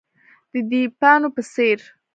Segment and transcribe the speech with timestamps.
[0.51, 1.79] د دیبانو په څیر،